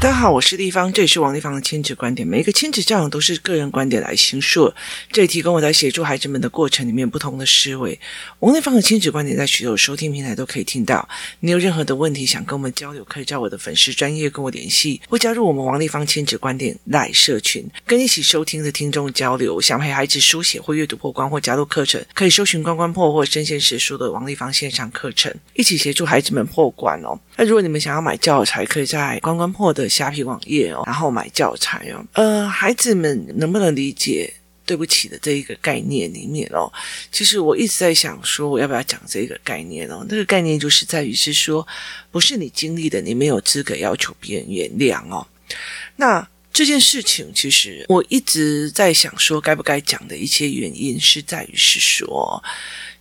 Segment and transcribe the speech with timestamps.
[0.00, 2.26] 大家好，我是丽芳，这里是王立芳的亲子观点。
[2.26, 4.72] 每一个亲子教养都是个人观点来形塑，
[5.12, 8.00] 这里提供我在协助孩子们的过程里面不同的思维。
[8.38, 11.06] 王立芳的亲子观点在许多收听平台都可以听到。
[11.40, 19.60] 你有任何的问题想跟我们交流，可以在我的粉丝专业跟我联系，或加入我们王立芳亲子观点赖社群，跟一起收听的听众交流。
[19.60, 27.20] 想陪孩子书写或阅读破关或加入课程，可以搜寻关关破或身先士书的王立芳线上课程，一起协助孩子们破关哦。
[27.36, 32.06] 那如果你们想要买教材，可以在关关破的虾皮网页哦，然后买教材哦。
[32.12, 34.32] 呃，孩子们能不能理解
[34.64, 36.72] “对不起”的这一个概念里面哦？
[37.10, 40.06] 其实我一直在想说，我要不要讲这个概念哦？
[40.08, 41.66] 那个概念就是在于是说，
[42.12, 45.26] 不是你经历的，你没有资格要求别人原谅哦。
[45.96, 52.42] 那这件事情，其实我一直在想说，该不该讲的一些原因是在于是说，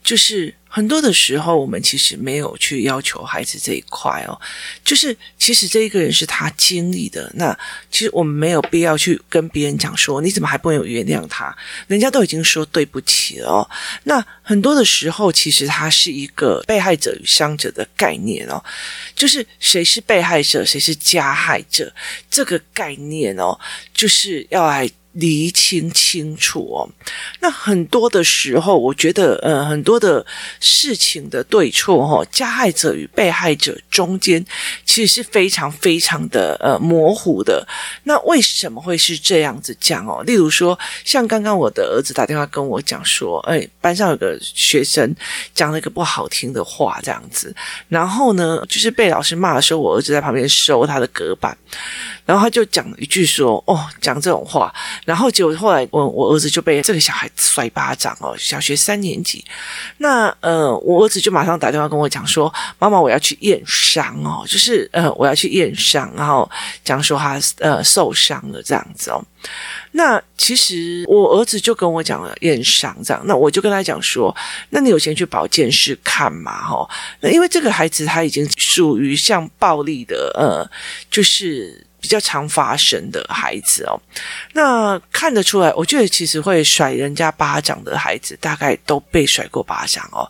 [0.04, 0.54] 就是。
[0.72, 4.40] 很多的时候，我们其实没有去要求孩子这一块哦，
[4.86, 7.58] 就是其实这一个人是他经历的，那
[7.92, 11.58] 其实我们没有必要去跟别人讲说，你怎么还不能原谅他？
[11.88, 13.70] 人家都已经说对不起了哦。
[14.04, 18.64] 那很多的时候，其实他是一个被害者与伤者的概念哦，
[19.16, 21.92] 就是谁是被害者，谁是加害者，
[22.30, 23.60] 这个概念哦，
[23.92, 24.88] 就是要来。
[25.14, 26.88] 厘清清楚哦，
[27.40, 30.24] 那很多的时候，我觉得，呃，很多的
[30.60, 34.46] 事情的对错，哦，加害者与被害者中间，
[34.86, 37.68] 其实是非常非常的呃模糊的。
[38.04, 40.24] 那为什么会是这样子讲哦？
[40.24, 45.14] 例如说，像刚刚我的儿子打电话跟我讲说，哎，班上有个学生
[45.56, 47.54] 讲了一个不好听的话，这样子，
[47.88, 51.58] 然后呢，就是被老师骂的时候，我儿子在旁边收他的隔板。
[52.26, 54.72] 然后他就讲一句说：“哦，讲这种话。”
[55.10, 59.44] 然后结果后来我我儿子就被这个小孩甩巴掌哦，小学三年级。
[59.98, 66.48] 那呃，我儿子就马上打电话跟我讲说：“妈妈，我要去验伤哦，就是呃，我要去验伤。”然后
[66.84, 69.20] 讲说他呃受伤了这样子哦。
[69.94, 74.36] 那其实我儿子就跟我讲了验伤这样，那我就跟他讲说
[74.70, 76.88] ：“那你有钱去保健室看嘛？”哈，
[77.22, 80.70] 那因为这个孩子他已经属于像暴力的呃，
[81.10, 81.89] 就是。
[82.02, 84.00] 比较常发生的孩子哦，
[84.54, 90.30] 那看得出来，我觉得其实会甩人家巴掌的孩子，大概都被甩过巴掌哦，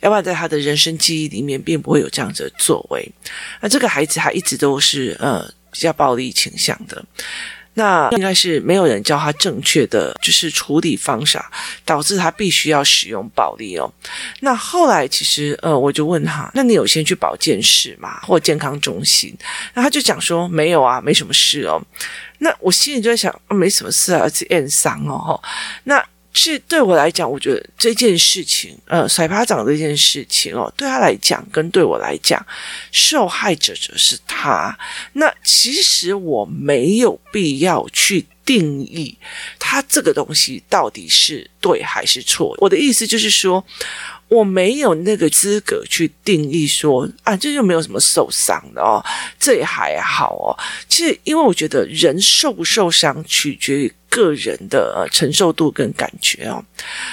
[0.00, 3.06] 要不然在他的人生记忆里面，并不会有这样子的作为。
[3.60, 7.04] 那这个孩子他一直都是呃比较暴力倾向的。
[7.74, 11.50] 那应该是没有人教他正确的就是处理方法，
[11.84, 13.90] 导致他必须要使用暴力哦。
[14.40, 18.20] 那后来其实呃，我就问他，那你有先去保健室吗？
[18.22, 19.34] 或健康中心？
[19.74, 21.80] 那他就讲说没有啊，没什么事哦。
[22.38, 25.40] 那我心里就在想，没什么事啊，而且验伤哦。
[25.84, 26.04] 那。
[26.32, 32.44] 是对我来讲，我觉得这件事情，呃，甩巴掌这件事情哦，对他来讲跟对我来讲，
[32.92, 34.76] 受害者就是他。
[35.14, 39.16] 那其实我没有必要去定义
[39.58, 42.56] 他这个东西到底是对还是错。
[42.58, 43.64] 我的意思就是说。
[44.30, 49.04] 我没有那个资格去定义说啊，这就没有什么受伤的哦，
[49.40, 50.54] 这也还好哦。
[50.88, 56.62] 其实，因为我觉得人受不受伤取决于个人的承受度跟感觉哦，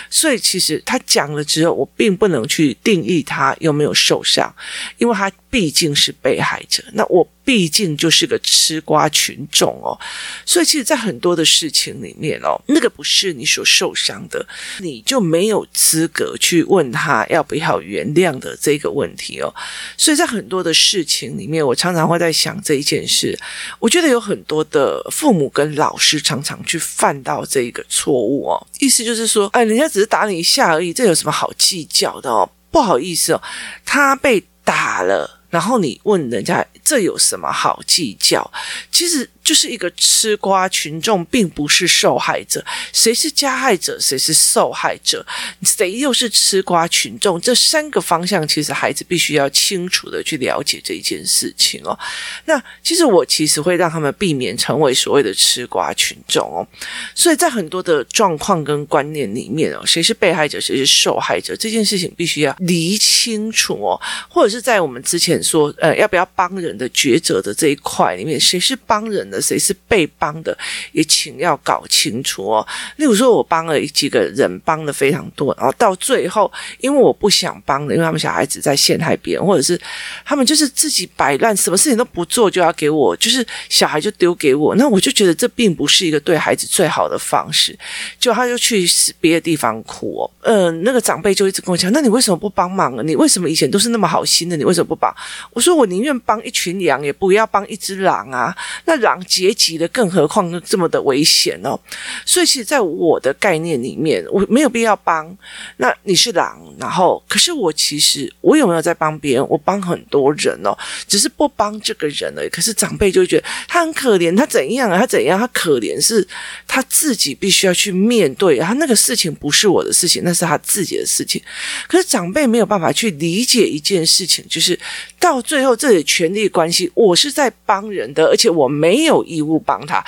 [0.10, 4.54] 所以其实他讲了之后，我并不能去定义他有没有受伤，
[4.98, 6.84] 因为他毕竟是被害者。
[6.92, 7.26] 那我。
[7.48, 9.98] 毕竟就是个吃瓜群众哦，
[10.46, 14.46] 所以其实，在很多的事情里面哦，那个不是你所受伤的，
[14.82, 19.48] 你就没有资格去问他要不要原谅的这个问题哦。
[19.96, 23.40] 所以在很多的事情里面，我常常会在想这一件事。
[23.80, 32.50] 我觉得有很多的父母跟老师常常去犯到这一个错误哦，意思就是说，哎，人家只是打你一下而已，这有什么好计较的哦？
[32.72, 33.42] 不好意思哦，
[33.86, 36.66] 他被打了，然后你问人家。
[36.88, 38.50] 这有什么好计较？
[38.90, 42.64] 其实就是一个吃瓜群众，并不是受害者。
[42.94, 43.98] 谁是加害者？
[44.00, 45.26] 谁是受害者？
[45.64, 47.40] 谁又是吃瓜群众？
[47.42, 51.98] 这三个方向，其实孩子必须要清楚的去了解这一件事情哦。
[52.46, 56.68] 那其实我其实会让他们避免成为所谓的吃瓜群众哦。
[57.16, 60.62] 所以在很多的状况跟观念里面哦，谁是被害者？
[60.62, 61.56] 谁是受害者？
[61.56, 64.00] 这件事情必须要厘清楚哦。
[64.30, 66.78] 或者是在我们之前说，呃，要不要帮人？
[66.78, 70.58] 的抉择的这一块里面，谁是帮人的，谁是被帮的，
[70.92, 72.68] 也请要搞清楚哦。
[72.98, 79.80] 例如说，我帮了几个人，帮的非常多，然后到最后，因为我不想帮的，因为他们小孩子在陷害别人，或者是
[80.26, 87.78] 他们就是自己摆烂，什么事情都不做就要给我，就是小孩就丢给我，那我就觉得这并不是一个对孩子最好的方式，
[88.20, 88.88] 就他就去
[89.20, 90.32] 别的地方哭哦。
[90.42, 93.04] 嗯、那个长辈就一直跟我讲，那你为什么不帮忙啊？
[93.04, 94.56] 你为什么以前都是那么好心的？
[94.56, 95.14] 你为什么不帮？
[95.52, 98.56] 我说我宁愿帮一群羊，也不要帮一只狼啊。
[98.86, 101.80] 那狼阶级的，更何况这么的危险哦。
[102.26, 105.38] 所以其实，在我的概念里面，我没有必要帮。
[105.78, 109.48] 那你是狼，然后可是我其实我有没有在帮别人？
[109.50, 110.76] 我帮很多人哦，
[111.08, 112.50] 只是不帮这个人而已。
[112.50, 114.98] 可是长辈就觉得他很可怜，他怎样啊？
[114.98, 115.38] 他怎样？
[115.38, 116.26] 他可怜是
[116.66, 121.42] 他自己必须要去面对，他那个事情不是我的事情，那是他自己的事情。
[121.88, 124.80] 可是长辈没有办法去理解一件事情，就是
[125.20, 130.04] 到最后这里权力关系，我是在帮人的，而且我没有义务帮他。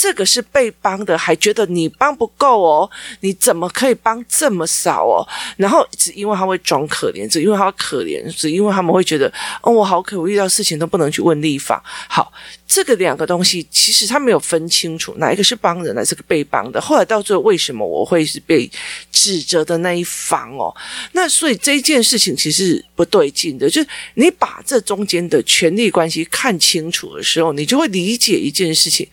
[0.00, 2.90] 这个是被帮的，还觉得你帮不够哦？
[3.20, 5.20] 你怎么可以帮这么少哦？
[5.58, 9.30] 然后只因为他会装可怜，只因为他可怜，只因为他们会觉得
[9.60, 11.82] 哦，我好可，我遇到事情都不能去问立法。
[12.08, 12.32] 好，
[12.66, 16.80] 这个两个东西其实他没有分清楚，哪一个是帮人，哪是个被帮的。
[16.80, 18.70] 后来到最后，为什么我会是被
[19.12, 20.74] 指责的那一方哦？
[21.12, 29.06] 那所以这件事情其实不对劲的，就是你把这中间的权力关系看清楚的时候，你就会理解一件事情。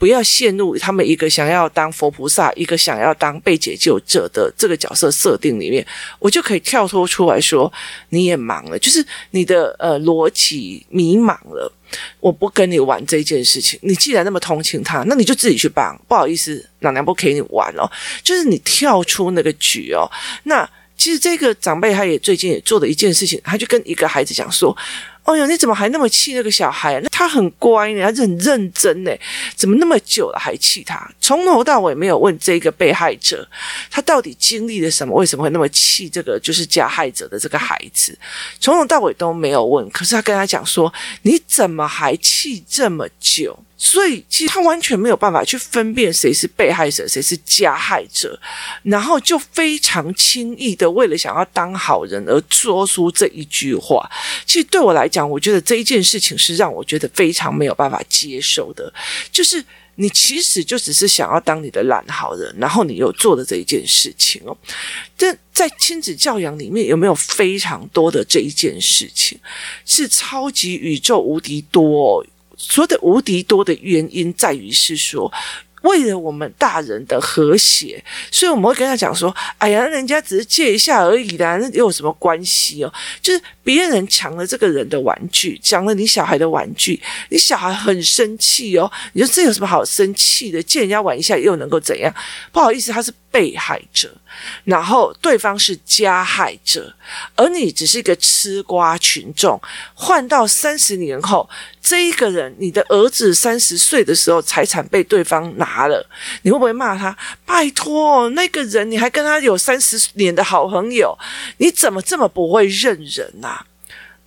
[0.00, 5.86] 不要陷入他们一个想要当佛菩萨，一个想要当被解救者的这个角色设定里面，
[6.18, 7.70] 我就可以跳脱出来说，
[8.08, 11.70] 你也忙了，就是你的呃逻辑迷茫了。
[12.18, 15.94] 我不跟你玩这件事情，你既然那么同情他，那你就自己去帮。
[16.08, 17.84] 不好意思，老娘不陪你玩哦。
[18.22, 20.10] 就是你跳出那个局哦。
[20.44, 20.66] 那
[20.96, 24.74] 其实这个长辈他也最近也做了一件事情，他就跟一个孩子讲说。
[25.34, 27.00] 哎呦，你怎么还那么气那个小孩？
[27.00, 29.10] 那他很乖呢，还是很认真呢，
[29.54, 31.10] 怎么那么久了还气他？
[31.20, 33.46] 从头到尾没有问这个被害者，
[33.90, 35.14] 他到底经历了什么？
[35.14, 38.16] 为什么会那么气这个就是加害者的这个孩子？
[38.58, 39.88] 从头到尾都没有问。
[39.90, 40.92] 可是他跟他讲说
[41.22, 48.38] ：“你怎么还气这么久？”所以，其实他完全没有办法去分辨谁是被害者，谁是加害者，
[48.82, 54.06] 然后就非常轻易的为了想要当好人而说出这一句话。
[54.44, 58.92] 其实对我来讲，我觉得这一件事情是让我觉得非常没有办法接受的，
[59.32, 64.54] 就是你其实就只是想要当你的烂好人，然后你又做了这一件事情哦。
[65.16, 69.40] 这在亲子教养里面有没有非常多的这一件事情，
[69.86, 72.26] 是超级宇宙无敌多哦。
[72.68, 75.32] 说的无敌多的原因在于是说，
[75.82, 82.92] 为了我们大人的和谐，所以我们会跟他讲说：“哎呀，人家只是借一下而已啦，那有什么关系哦？
[83.22, 88.90] 就是别人抢了这个人的玩具，抢了你小孩的玩具，你小孩很生气哦。
[89.14, 90.62] 你说这有什么好生气的？
[90.62, 92.14] 借人家玩一下又能够怎样？
[92.52, 94.14] 不好意思，他是被害者。”
[94.64, 96.94] 然后对方是加害者，
[97.34, 99.60] 而你只是一个吃瓜群众。
[99.92, 101.48] 换到三十年后，
[101.90, 106.08] 这一个人，你的儿子三十岁的时候，财产被对方拿了，
[106.42, 107.18] 你会不会骂他？
[107.44, 111.18] 拜托，那个人你还跟他有三十年的好朋友，
[111.56, 113.66] 你怎么这么不会认人呐、啊？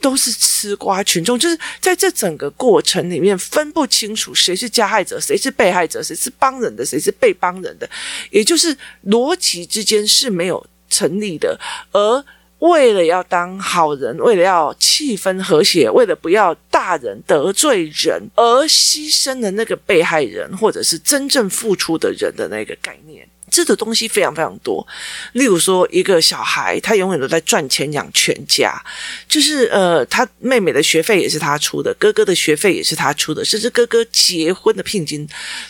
[0.01, 7.89] 都是吃瓜群众，就是在这整个过程里面分不清楚谁是加害者，谁是被害者，谁是帮人的，谁是被帮人的，
[8.29, 8.75] 也就是
[9.05, 11.57] 逻辑之间是没有成立的。
[11.93, 12.25] 而
[12.63, 23.27] 为了要当好人，为了要气氛和谐，为了不要大人得罪人，而牺牲的那个被害人，或者是真正付出的人的那个概念。
[23.51, 24.87] 这个东西非常非常多，
[25.33, 28.81] 例如说，一个小孩他永远都在赚钱养全家，
[29.27, 35.27] 就是呃，他妹妹的学费也是他出的，哥哥的学费也是他出的，甚至哥哥结婚的聘金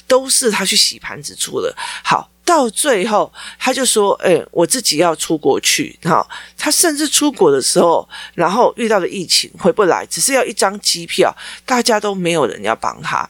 [0.07, 1.75] 都是他去洗盘子出的。
[2.03, 2.29] 好。
[2.45, 11.33] 到最后，他就说：“哎、我自己要出国去。”哈，他甚至出国的时候，然后遇到了疫情，回不来，只是要一张机票，
[11.65, 13.27] 大家都没有人要帮他。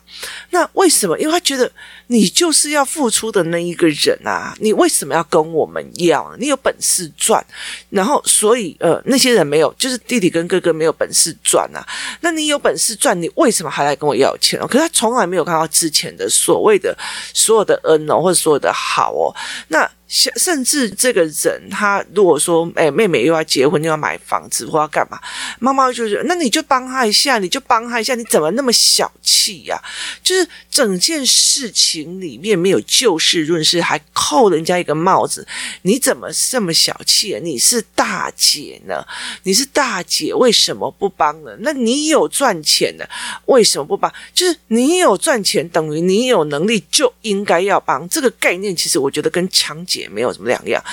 [0.50, 1.18] 那为什么？
[1.20, 1.72] 因为他觉得
[2.08, 6.36] 你就是要付出的那一个人啊，你为什么要跟我们要？
[6.40, 7.44] 你有本事赚，
[7.92, 11.86] 然后所以呃，那些人没有，就是弟弟跟哥哥没有本事赚啊。
[12.22, 14.60] 那你有本事赚，你为什么还来跟我要钱？
[14.68, 16.98] 可是他从来没有看到之前的所谓的
[17.34, 19.03] 所有的恩哦，或者所有的好。
[19.04, 19.36] 好哦，
[19.68, 25.20] 那甚至这个人他如果说，哎，妹妹又要结婚又要买房子或要干嘛，
[25.60, 29.82] 妈妈就是，那你就帮他一下，你就帮他一下，你怎么那么小气呀？
[30.22, 35.48] 就是整件事情里面没有就事论事，还扣人家一个帽子，
[35.82, 37.40] 你怎么这么小气啊？
[37.42, 39.04] 你是大姐呢？
[39.42, 41.58] 你是大姐，为什么不帮呢？
[41.62, 43.06] 那你有赚钱呢，
[43.46, 44.14] 为什么不帮？
[44.32, 48.08] 就是你有赚钱，等于你有能力就应该要帮。
[48.10, 50.84] 这个概念其实我觉得跟强姐也没有什么两样。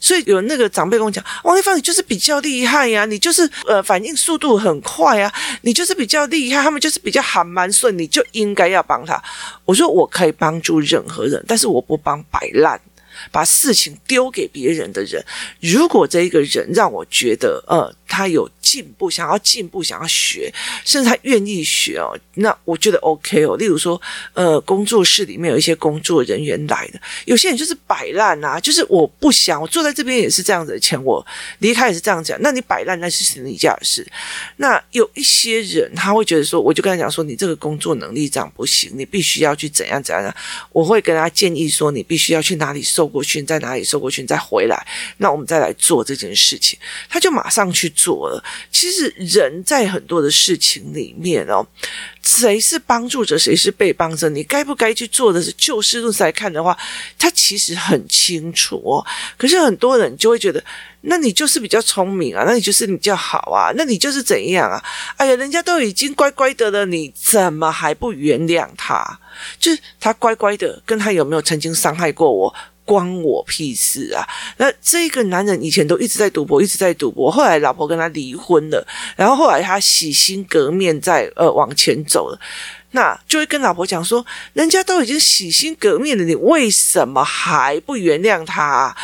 [0.00, 9.22] 所以有那个长辈跟我讲，王一芳，你就是比较厉害呀，你就是呃反应速度很快啊，你就是比较厉害，他们就是比较还蛮顺，你就应该要帮他。
[9.64, 12.80] 我说我可以帮助任何人，但是我不帮摆烂。
[13.30, 15.24] 把事情丢给别人的人，
[15.60, 20.52] 如果这一个人让我觉得，呃，他有进步，想要进步，想要学，
[20.84, 23.56] 甚至他愿意学哦，那我觉得 OK 哦。
[23.56, 24.00] 例如说，
[24.34, 31.24] 呃，工作室里面有一些工作人员来的，有些人就是摆烂啊，就是我不想，我坐在这边也是这样子的钱，我
[31.60, 32.36] 离开也是这样讲。
[32.42, 34.06] 那你摆烂，那是你家的事。
[34.56, 40.34] 那有一些人他会觉得说，我就跟他讲说，你这个工作能力这样不行，你必须要去怎样怎样。
[40.72, 43.04] 我会跟他建议说，你必须要去哪里受。
[43.14, 44.84] 过训在哪里受过训，再回来，
[45.18, 46.76] 那我们再来做这件事情，
[47.08, 48.42] 他就马上去做了。
[48.70, 51.66] 其实人在很多的事情里面哦，
[52.22, 56.76] 谁是帮助者，谁是被帮者，你该不该去做的是就事论事来看的话，
[57.18, 59.04] 他其实很清楚哦。
[59.36, 60.62] 可是很多人就会觉得，
[61.02, 64.82] 那你就是比较聪明啊，那你就是比较好啊，那你就是怎样啊？
[65.16, 69.18] 哎呀，人家都已经乖乖的了，你怎么还不原谅他？
[69.58, 72.54] 就是他乖乖的，跟他有没有曾经伤害过我？
[72.84, 74.28] 关我屁事啊！
[74.58, 77.30] 那这个男人以前都一直在赌博，一直在赌博。
[77.30, 78.86] 后来老婆跟他离婚了，
[79.16, 82.38] 然后后来他洗心革面在呃往前走了，
[82.90, 88.96] 那就会跟老婆讲说：人家都已经洗心革面了，你为什么还不原谅他啊？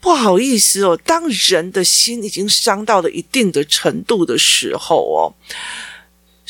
[0.00, 5.20] 不好意思哦，当人的心已经伤到了一定的程度的时候哦。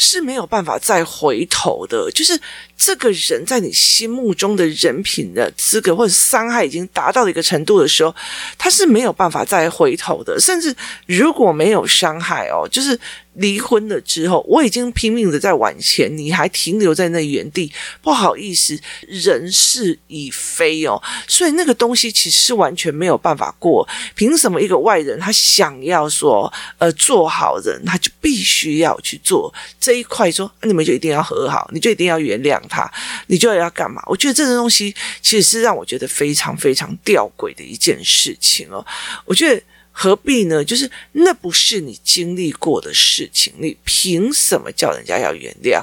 [0.03, 2.39] 是没有办法再回头的，就是
[2.77, 8.15] 这个人在你心目中的人品的资格或者伤害已经达到了一个程度的时候，
[8.59, 10.39] 他是没有办法再回头的。
[10.41, 10.75] 甚至
[11.07, 12.99] 如果没有伤害哦，就是。
[13.35, 17.73] 离婚了之后，我已经拼命的在往前，你还停留在那原地，
[18.03, 23.89] 不好意思，人事已非哦，所以那个东西其实是完全没有办法过。
[24.15, 32.91] 凭什么一个外人他想要说，呃，做好人，他就必须要去做这一块说，你们就一定要和好，你就一定要原谅他，
[33.29, 34.03] 你就要干嘛？
[34.07, 38.85] 我觉得这个东西其实是让我觉得非常非常吊诡的一件事情哦，
[39.25, 39.63] 我觉得。
[39.93, 40.65] 何必呢？
[40.65, 45.83] 就是那不是你经历过的事情，你凭什么叫人家要原谅？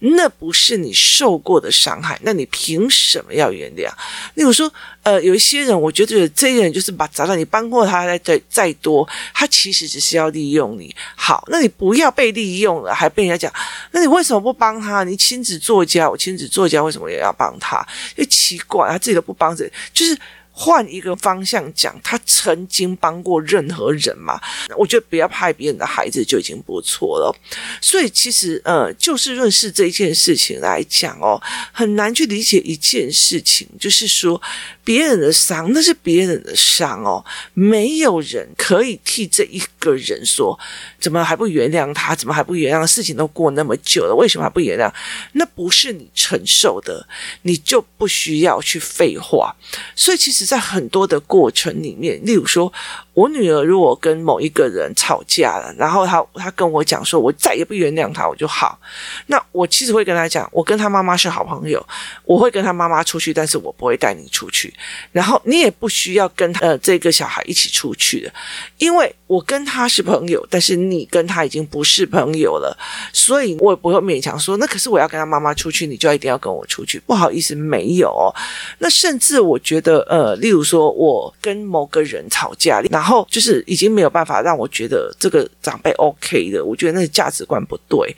[0.00, 3.88] 那不是你受过的伤害，那你凭什么要原谅？
[4.34, 4.70] 例如说，
[5.02, 10.94] 呃，有一些人，我觉得这个人就是把砸到你帮过他再再多，他其实只是要利用你。
[11.14, 13.54] 好，那你不要被利用了，还被人家讲，
[13.92, 15.04] 那你为什么不帮他？
[15.04, 17.78] 你亲子作家，我亲子作家为什么也要帮他？
[18.16, 20.18] 因为奇怪，他自己都不帮着，就是。
[20.56, 24.40] 换一个方向讲，他曾经帮过任何人嘛？
[24.76, 27.36] 我觉得不要害别人的孩子就已经不错了。
[27.80, 31.42] 所以其实，呃，就事论事这一件事情来讲哦，
[31.72, 34.40] 很难去理解一件事情，就是说
[34.84, 40.56] 别人的伤那是别人的伤哦，没有人可以替这一个人说
[41.00, 42.86] 怎么还不原谅他，怎么还不原谅？
[42.86, 44.88] 事情都过那么久了，为什么还不原谅？
[45.32, 47.04] 那不是你承受的，
[47.42, 49.52] 你就不需要去废话。
[49.96, 50.43] 所以其实。
[50.44, 52.72] 在很多的过程里面，例如说，
[53.14, 58.78] 我女儿如果跟某一个人吵架了，然后她她跟我讲说，我再也不原谅他，我就好。
[59.26, 61.84] 那我其实会跟她讲，我跟她妈妈是好朋友，
[62.24, 64.72] 我会跟她妈妈出去，但是我不会带你出去。
[65.10, 68.32] 然后你也不需要跟呃这个小孩一起出去的，
[68.78, 72.76] 因为我跟他是朋友，但是你跟他已经不是朋友了，
[73.12, 77.00] 所以我也不会勉强说，那可是我要跟他妈妈出去，你就一定要跟我出去。
[77.00, 78.34] 不好意思，没有哦。
[78.78, 80.34] 那甚至我觉得呃。
[80.44, 88.16] 例如说，我跟某个人吵架，然然后就是已经没有办法让我觉得这个长辈 OK 的，我觉得那个价值观不对。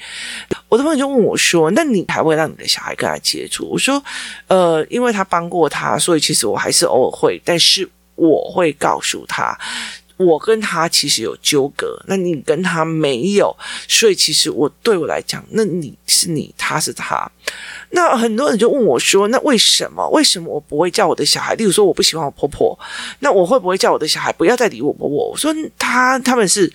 [0.69, 4.00] 我的朋友就问我说：“那你还会让你的小孩跟他接触？”我说
[4.47, 9.59] ：“呃，因为他帮过他，所以其实我还是偶尔会，但是我会告诉他。”
[10.17, 13.55] 我跟他其实有纠葛，那你跟他没有，
[13.87, 17.31] 所以其实我对我来讲，那你是你，他是他。
[17.91, 20.09] 那很多人就问我说：“那为什么？
[20.11, 21.55] 为什么我不会叫我的小孩？
[21.55, 22.77] 例如说，我不喜欢我婆婆，
[23.21, 26.73] 那我会不会叫我的小孩不要再理我婆婆？”我说：“他他们是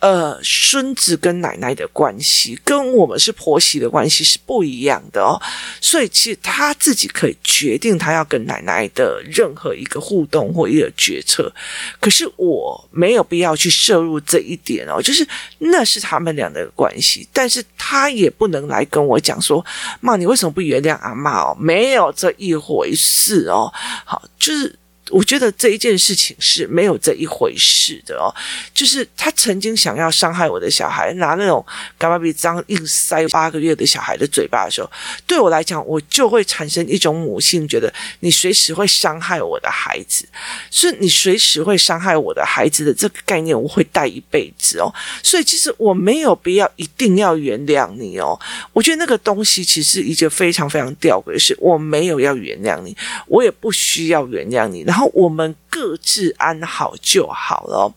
[0.00, 5.38] 呃，孙子跟奶奶的关系，跟我们是婆媳的关系是不一样的哦。
[5.78, 11.52] 所以其实他自己可以决定他要跟奶奶的任何一个互动或一个决策，
[12.00, 15.02] 可是我没有必要去摄入这一点哦。
[15.02, 15.26] 就是
[15.58, 19.62] 那是他们俩的关系，但是他也不能来跟我讲说，
[20.00, 21.56] 妈，你为什么不原谅阿妈哦？
[21.60, 23.70] 没有这一回事哦。
[24.06, 24.79] 好，就是。
[25.10, 28.32] 我觉得这一件事情是没有这一回事的哦，
[28.72, 31.64] 就是他曾经想要伤害我的小孩，拿那种
[31.98, 34.88] 柑仔鼻这样硬塞八个月的小孩的嘴巴的时候，
[35.26, 40.28] 对我来讲，我就会产生一种母性，觉得你随时会伤害我的孩子，
[40.70, 44.94] 是你随时会伤害我的孩子的这个概念，我会带一辈子哦。
[45.24, 48.38] 所以其实我没有必要一定要原谅你哦。
[48.72, 54.99] 我觉得那个东西其实一件非常非常吊诡的是，我没有要原谅你，我也不需要原谅你，然后。
[55.00, 57.92] 后我们各自安好就好了，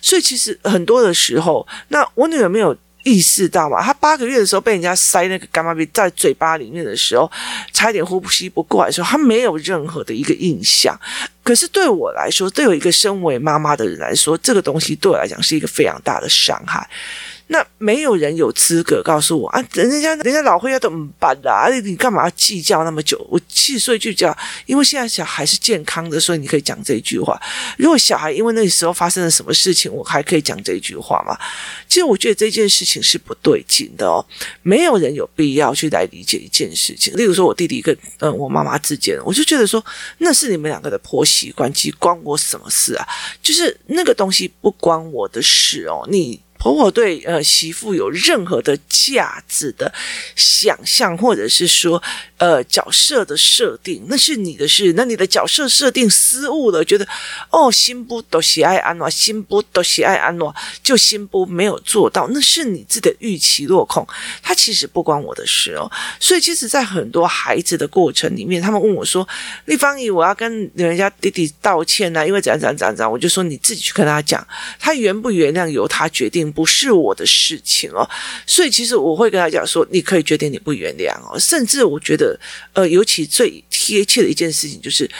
[0.00, 7.30] 所以其实很多的时候，那我女儿没有意识到嘛，她八个月的时候被人家塞那个柑仔鼻在嘴巴里面的时候，
[7.72, 10.98] 差一点呼吸不过来的时候，她没有任何的一个印象。
[11.42, 16.88] 可是对我来说，对我一个身为妈妈的人来说，这个东西对我来讲是一个非常大的伤害。
[17.48, 21.68] 那没有人有资格告诉我啊，人家人家老会要怎么办啊？
[21.82, 23.18] 你干嘛要计较那么久？
[23.30, 24.36] 我七岁就叫，
[24.66, 27.40] 因为现在小孩是健康的，所以你可以讲这一句话。
[27.78, 31.38] 如果小孩因为那个时候发生了什么事情，我还可以讲这一句话吗？
[31.88, 34.24] 其实我觉得这件事情是不对劲的哦。
[34.62, 37.16] 没有人有必要去来理解一件事情。
[37.16, 39.82] 例如说，我弟弟跟嗯我妈妈之间，我就觉得说
[40.18, 43.08] 那是你们两个的婆媳关系，关我什么事啊？
[43.42, 46.38] 就是那个东西不关我的事哦，你。
[46.58, 49.92] 婆婆对呃媳妇有任何的价值的
[50.34, 52.02] 想象，或者是说
[52.36, 54.92] 呃角色的设定，那是你的事。
[54.96, 57.06] 那你的角色设定失误了，觉得
[57.50, 64.04] 哦心不都喜爱安诺，心不都喜爱安诺，就心不没有做到，那是你自己的预期落空。
[64.42, 65.88] 他其实不关我的事哦。
[66.18, 69.26] 所以其实，在很多孩子的过程里面，他们问我说
[69.66, 74.44] ：“丽芳姨，我要跟人家弟弟道歉啊，因为怎样怎样怎样怎样。”我就说：“你自己去跟他讲，
[74.80, 78.08] 他原不原谅由他决定。”不是我的事情哦，
[78.46, 82.38] 所以其实我会跟他讲说，你可以决定你不原谅哦，甚至我觉得，
[82.72, 85.10] 呃，尤其最贴切的一件事情就是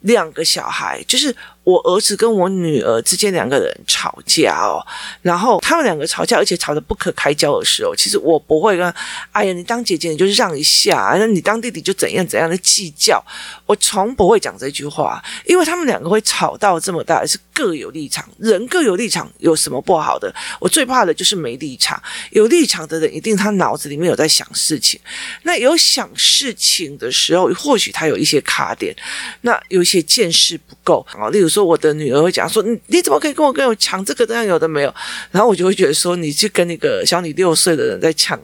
[0.00, 1.34] 两个小孩，就是。
[1.68, 4.80] 我儿子跟我女儿之间两个人吵架哦，
[5.20, 8.94] 然后他们两个吵架，而且吵得不可开交的时候，其实我不会跟，
[9.32, 13.22] 哎呀，你当姐姐你就让一下，那你当弟弟就怎样怎样的计较，
[13.66, 20.34] 我从不会讲这句话，因为他们两个会吵到这么大，是各有立场，人各有立场，有什么不好的？
[20.58, 24.98] 我最怕的就是没立场，有立场的人一定他脑子里面有在想事情，
[25.42, 28.96] 那有想事情的时候，或许他有一些卡点，
[29.42, 31.57] 那有一些见识不够啊，例如说。
[31.58, 34.94] 说我的女儿会讲说，你你怎么可以跟我跟我抢这个这样有的没有？
[35.32, 38.38] 然后我就会觉得说，你去跟那个小你六岁的人在抢，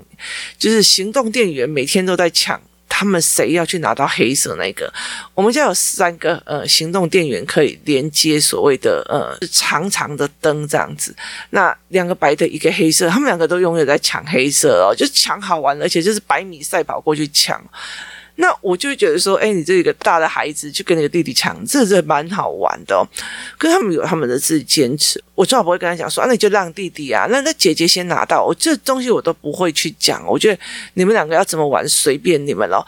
[0.58, 4.92] 就是行动电源每天都在抢，他们谁要去拿到黑色那个？
[5.32, 11.14] 我们家有三个呃行动电源可以连接所谓的呃长长的灯这样子，
[11.50, 17.62] 那两个白的，一个黑色，他们两个都永远在抢黑色哦，就抢好玩，而且就是百米赛跑过去抢。
[18.36, 23.06] 那我就会觉得说，哎，你这一个大的孩子去跟那个弟弟抢，这这蛮好玩的哦。
[23.56, 30.26] 可他们有他们的自己坚持，我最好不会跟他讲说，啊，那你就让弟弟啊，那那姐姐先拿到，我这东西我都不会去讲。
[30.26, 30.60] 我觉得
[30.94, 32.84] 你们两个要怎么玩，随便你们喽。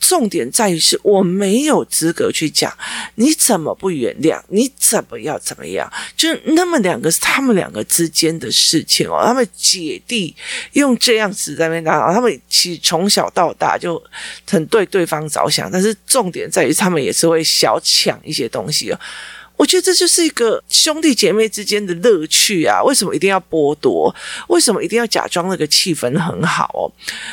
[0.00, 2.76] 重点在于是我没有资格去讲，
[3.14, 4.40] 你怎么不原谅？
[4.48, 5.88] 你怎么要怎么样？
[6.16, 9.22] 就是那么两个是他们两个之间的事情哦。
[9.24, 10.34] 他们姐弟
[10.72, 14.02] 用这样子在那边打，他们其实从小到大就
[14.48, 18.98] 很对对方着想，但是重点在于他们也是会小抢一些东西哦。
[19.60, 22.82] 我觉得这就是一个兄弟姐妹之间的乐趣啊！
[22.82, 24.12] 为什么一定要剥夺？
[24.48, 26.88] 为什么一定要假装那个气氛很好哦？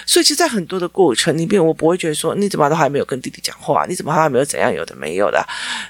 [0.05, 5.41] 所以，其实，在很多的过程里面，我不会觉得说你怎么都还没有跟弟弟讲话，你怎么还没有怎样，有的没有的。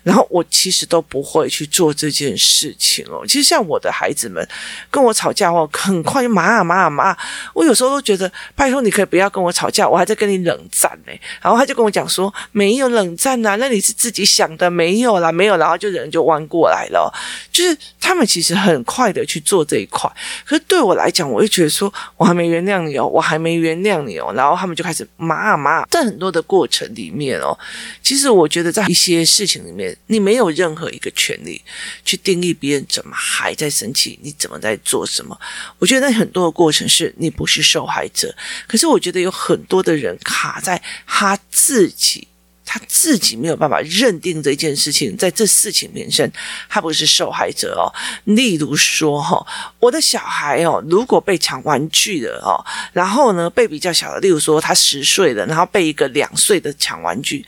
[0.03, 3.25] 然后，我其实都不会去做这件事情哦。
[3.27, 4.47] 其实，像我的孩子们
[4.91, 7.17] 跟我吵架后，很快就骂啊骂啊骂。
[7.55, 11.13] 我有时候都觉得，拜托你可以不要跟我吵架，我还在跟你冷战呢。
[11.41, 15.57] 然后他就跟我讲说，没有冷战呐，那你是自己想的，没有啦，没有。
[15.57, 16.26] 然后就人就。
[16.27, 17.11] 弯过来了，
[17.51, 20.09] 就是他们其实很快的去做这一块，
[20.45, 27.57] 可是对我来讲，我就觉得说我还没原谅你哦，我还没原谅你哦，然后他们就开始骂啊骂，在很多的过程里面哦，
[28.03, 31.61] 其实我觉得在一些事情里面，你没有任何一个权利
[32.05, 35.37] 去定义别人怎么还在生气，你怎么在做什么？
[35.79, 38.35] 我觉得那很多的过程是你不是受害者，
[38.67, 42.27] 可是我觉得有很多的人卡在他自己。
[42.69, 46.29] 他自己没有办法认定这件事情，在这事情本身，
[46.67, 47.87] 他不是受害者哦。
[48.25, 49.43] 例如说哈，
[49.79, 52.59] 我的小孩哦，如果被抢玩具了哦，
[52.91, 57.45] 然后呢被比较小的，例如说他十岁了，然后被一个两岁的抢玩具，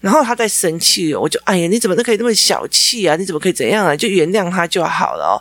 [0.00, 3.16] 然后他在生气，我就哎呀，你怎么都可以那么小气啊？
[3.16, 3.96] 你怎么可以怎样啊？
[3.96, 5.36] 就原谅他就好了哦。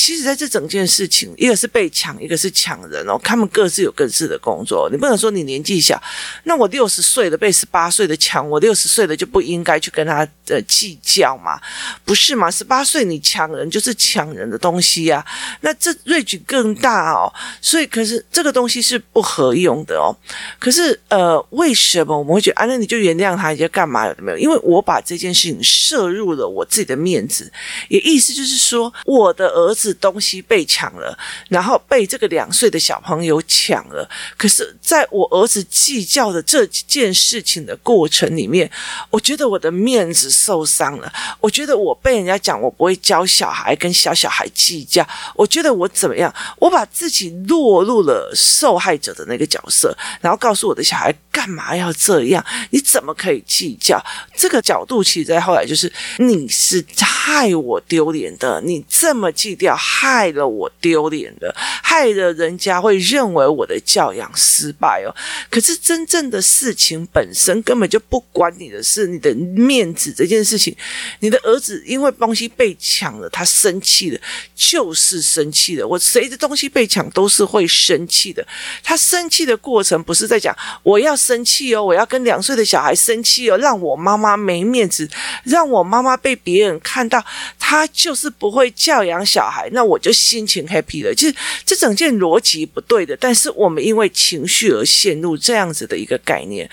[0.00, 3.20] 其实，在这整件事情，一个是被抢，一个是抢人哦。
[3.22, 6.00] 他们各自有各自的工作，你不能说你年纪小，
[6.44, 11.60] 那我六十岁的被十八岁的抢，我六十岁的就不应该去跟他呃计较嘛？
[12.04, 12.48] 不是嘛？
[12.48, 15.22] 十八岁你抢人就是抢人的东西呀，
[15.62, 17.30] 那这 range 更大哦。
[17.60, 20.14] 所以，可是这个东西是不合用的哦。
[20.60, 22.66] 可是，呃，为什么我们会觉得啊？
[22.66, 24.38] 那你就原谅他，你就干嘛有没有？
[24.38, 27.52] 因为我把这件事情摄入了我自己的面子，
[27.88, 29.87] 也意思就是说，我的儿子。
[29.94, 31.16] 东西被抢了，
[31.48, 34.08] 然后被这个两岁的小朋友抢了。
[34.36, 38.70] 可是，在我儿子计较的这件事情的过程里面，
[39.10, 41.12] 我觉得我的面子受伤了。
[41.40, 45.06] 我觉得我被人家讲我不会教小孩跟小小孩计较。
[45.34, 46.34] 我觉得我怎么样？
[46.58, 52.44] 我把自己落入了受害者的那个角色，然后告诉我的小孩干嘛要这样？
[52.70, 54.02] 你怎么可以计较？
[54.36, 59.77] 这个角度其实在后来就是你是害我丢脸的，你这么计较。
[59.78, 65.14] 害了我丢脸的，害了人家会认为我的教养失败哦。
[65.48, 70.76] 可是真正的事情本身根本就不关你的事，你的面子这件事情，
[71.20, 74.20] 你的儿子因为东西被抢了，他生气了，
[74.54, 75.86] 就是生气了。
[75.86, 78.46] 我谁的东西被抢都是会生气的。
[78.82, 85.08] 他生气的过程不是在讲我要生气哦，我要跟两岁的小孩生气哦，让我妈妈没面子，
[85.44, 87.24] 让我妈妈被别人看到，
[87.58, 89.57] 他就是不会教养小孩。
[89.72, 96.70] 那我就心情 happy 了，其实这整件逻辑不对的，但是我们因为情绪而陷入这样子的一个概念，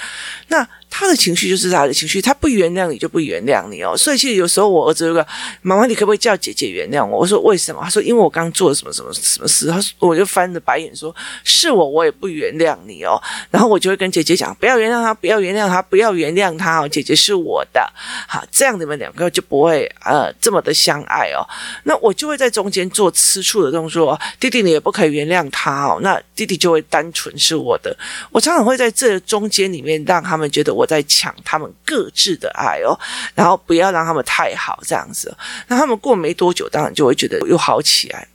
[0.47, 0.67] 那。
[0.97, 3.97] 他的情绪就是他的情绪，他不原谅你就不原谅你哦。
[3.97, 5.27] 所以其实有时候我儿子说
[5.61, 17.91] ：“妈妈，你可不可以叫姐姐原谅我？”我说：“为什么？”他说：“因为我刚做了什么什么什么事。”他说：“我就翻着白眼说：‘是我，我也不原谅你哦。’然后我就会跟姐姐讲：‘不要原谅他，不要原谅他，不要原谅他哦。’姐姐是我的，
[18.25, 21.43] 好，这样你们两个就不会呃这么的相爱哦。
[21.83, 25.99] 那我就会在中间做吃醋的动作，弟弟你也不可以原谅他哦。
[26.01, 27.93] 那弟弟就会单纯是我的。
[28.31, 30.84] 我常常会在这中间里面让他们觉得我。
[30.85, 32.97] 在抢他们各自的爱哦，
[33.33, 35.35] 然后不要让他们太好这样子，
[35.67, 38.27] 那他们过没多久，当然就会觉得又好起来。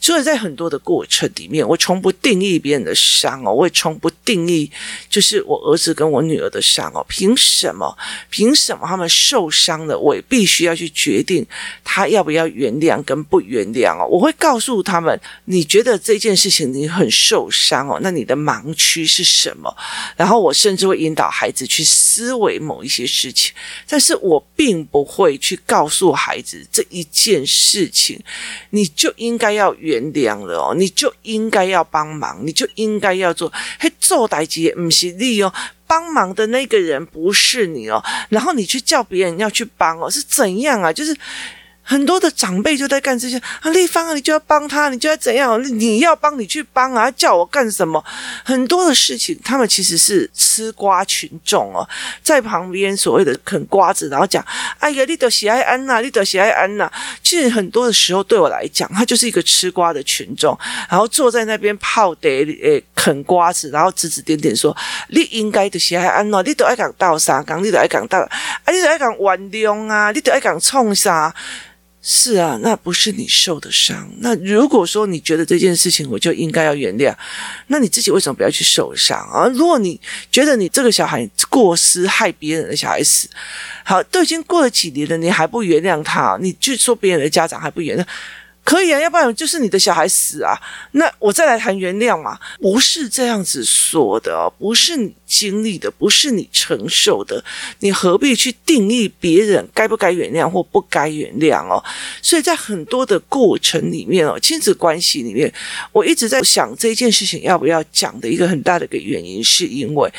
[0.00, 4.68] 所以在很多的过程里面，我从不定义别人的伤哦，我也从不定义
[5.08, 7.06] 就是我儿子跟我女儿的伤哦。
[7.08, 7.96] 凭什么？
[8.28, 11.46] 凭什么他们受伤了，我也必须要去决定
[11.84, 14.06] 他要不要原谅跟不原谅哦？
[14.08, 19.72] 我会告诉他们，你觉得这件事情你很受伤哦，那你的盲区是什么？
[20.16, 23.54] 然后我甚至会引导孩子去思维某一些事情，
[23.86, 28.20] 但是我并不会去告诉孩子这一件事情，
[28.70, 29.51] 你就应该。
[29.52, 33.52] 要原谅了哦，你就应该要帮忙，你就应该要做。
[33.78, 35.52] 嘿，做代志不是你哦，
[35.86, 40.92] 帮忙的那个人不是你哦，然后你去叫别人要去帮哦，是怎样啊？
[40.92, 41.16] 就是。
[41.84, 45.60] 很多的长辈就在干这些啊，丽芳啊，你就要帮他，你就要怎样？
[45.78, 48.02] 你要帮你去帮啊，叫我干什么？
[48.44, 51.86] 很多的事情，他们其实是吃瓜群众哦，
[52.22, 54.44] 在旁边所谓的啃瓜子，然后讲
[54.78, 56.90] ：“哎呀，你都喜爱安娜，你都喜爱安娜。”
[57.22, 60.56] 其实很多的时候，对我来讲，他就是一个吃瓜的群众，
[60.88, 64.74] 然后坐在那边泡茶，诶，啃瓜子，然后指指点点说
[65.10, 67.42] ：“你应该都喜爱安娜，你都爱讲道啥？
[67.42, 71.34] 讲你都爱讲道，啊，你都爱讲原谅啊，你都爱讲创啥？”
[72.04, 74.10] 是啊，那不是你受的伤。
[74.18, 77.14] 那如果说你觉得这件事情我就应该要原谅，
[77.68, 79.46] 那你自己为什么不要去受伤啊？
[79.54, 83.28] 如果你觉得你这个小孩过失害别人的小孩死，
[83.84, 88.04] 好，都已经过了几年了，你还不原谅他，你去说别人的家长还不原谅。
[88.64, 90.56] 可以啊，要不然就是你的小孩死啊，
[90.92, 97.44] 那我再来谈原谅嘛，不是这样子说的哦，不是你经历的，不是你承受的，
[97.80, 101.82] 你何必去定义别人该不该原谅或不该原谅哦？
[102.22, 105.52] 所以在很多的过程里面哦，亲子关系里面，
[105.90, 110.12] 我一直在想这件事情要不要讲的一个很大的一个原因，是因为。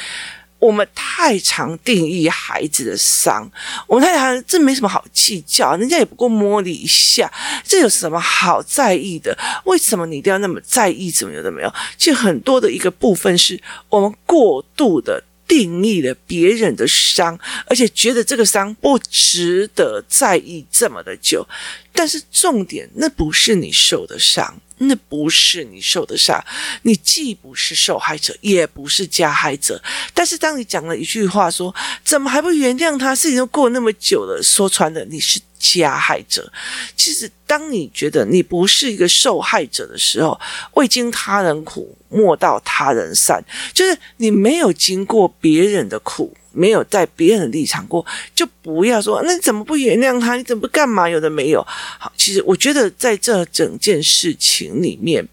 [0.64, 3.52] 我们太常定义孩子的伤，
[3.86, 7.30] 我们太常，这没什么好计较，人家也不过摸你一下，
[7.66, 9.38] 这有什么好在意的？
[9.66, 11.12] 为什么你一定要那么在意？
[11.12, 11.74] 怎么有的没有？
[11.98, 21.46] 其实很多的一个部分是我们过度的定义了别人的伤，而且觉得这个伤不值得在意这么的久。
[21.92, 24.62] 但是重点，那不是你受的伤。
[24.88, 26.44] 那不是你受的伤，
[26.84, 29.82] 你既不是受害者，也不是加害者。
[30.14, 33.14] 但是当你讲了一句话说，怎么还不原谅他？
[33.16, 36.52] 事情都过那么久了，说穿了，你是加害者。
[36.96, 40.40] 其实，当你觉得你不是一个受害者的时候，
[40.74, 43.44] 未经他人苦，莫道他人善，
[43.74, 46.36] 就是你没有经过别人的苦。
[46.54, 50.36] 没有在别人的立场过，就不要说，那你怎么不原谅他？
[50.36, 51.10] 你怎么不干嘛？
[51.10, 51.62] 有的没有。
[51.68, 55.28] 好，其实我觉得在这整件事情里面，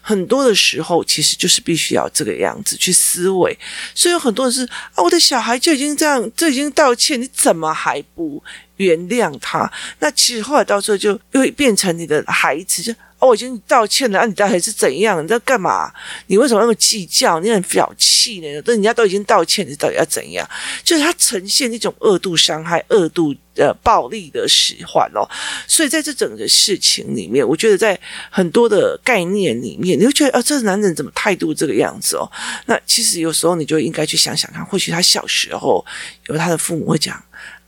[0.00, 3.58] 很多的时候其实就是必须要这个样子去思维。
[3.94, 8.42] 所以有很多人是啊，我的小孩就已经这样，就已经道歉，你怎么还不
[8.76, 9.70] 原谅他？
[9.98, 12.94] 那其实后来到时候就会变成你的孩子就。
[13.18, 15.24] 哦，我已经道歉了，啊，你到底是怎样？
[15.24, 15.90] 你在干嘛？
[16.26, 17.40] 你为什么那么计较？
[17.40, 18.62] 你很小气呢？
[18.62, 20.46] 但人家都已经道歉，你到底要怎样？
[20.84, 25.26] 就是他呈现一种二度伤害、二度呃暴力的使唤哦。
[25.66, 27.98] 所以在这整个事情里面，我觉得在
[28.28, 32.30] 很多的概念里面，你会觉得啊，这个男人怎么态度这个样子哦？
[32.66, 35.82] 那其实有时候你就应该去想想看，或许他小时候
[36.26, 37.16] 有他的父母会讲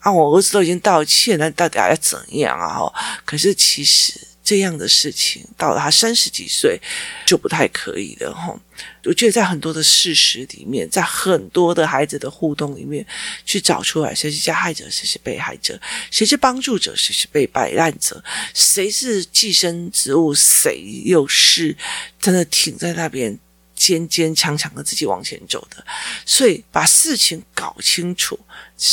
[0.01, 2.93] 啊，我儿子都已经道歉了，那到底还要怎样啊？
[3.25, 4.28] 可是其实。
[4.49, 6.81] 这样的事情到了他三十几岁
[7.27, 8.59] 就不太可以了哈。
[9.05, 13.07] 我觉得在很多的事实里面，在很多的孩子的互动里面，
[13.45, 15.79] 去找出来谁是加害者，谁是被害者，
[16.11, 21.77] 谁是帮助者，谁是被摆烂者，谁是寄生植物，谁又是
[22.19, 23.39] 真的挺在那边
[23.75, 25.85] 坚坚强强的自己往前走的。
[26.25, 28.41] 所以把事情搞清楚，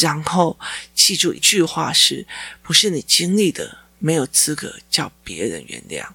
[0.02, 0.60] 然后
[0.94, 2.28] 记住一句话是：
[2.62, 3.85] 不是你经历的。
[4.06, 6.06] 没有资格叫别人原谅，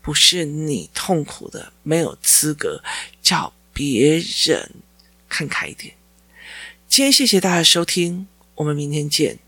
[0.00, 2.80] 不是你痛苦的，没有资格
[3.20, 4.70] 叫别人
[5.28, 5.92] 看开一点。
[6.86, 9.40] 今天谢谢大家收听，我们明天见。